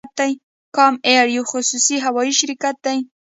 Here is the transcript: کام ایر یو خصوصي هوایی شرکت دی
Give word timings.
کام 0.75 0.93
ایر 1.07 1.27
یو 1.35 1.43
خصوصي 1.51 1.95
هوایی 2.05 2.33
شرکت 2.39 2.75
دی 2.85 2.97